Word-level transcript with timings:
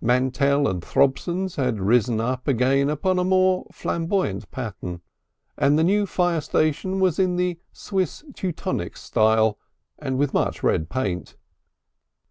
Mantell 0.00 0.66
and 0.68 0.80
Throbson's 0.82 1.56
had 1.56 1.78
risen 1.78 2.18
again 2.46 2.88
upon 2.88 3.18
a 3.18 3.24
more 3.24 3.66
flamboyant 3.70 4.50
pattern, 4.50 5.02
and 5.58 5.78
the 5.78 5.84
new 5.84 6.06
fire 6.06 6.40
station 6.40 6.98
was 6.98 7.18
in 7.18 7.36
the 7.36 7.58
Swiss 7.72 8.24
Teutonic 8.34 8.96
style 8.96 9.58
and 9.98 10.16
with 10.16 10.32
much 10.32 10.62
red 10.62 10.88
paint. 10.88 11.36